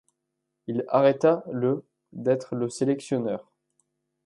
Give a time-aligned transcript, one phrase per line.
[0.65, 3.51] Il arrêta le d’être le sélectionneur.